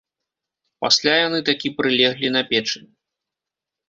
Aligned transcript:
Пасля 0.85 1.11
яны 1.27 1.39
такі 1.49 1.71
прылеглі 1.81 2.27
на 2.37 2.41
печы. 2.49 2.81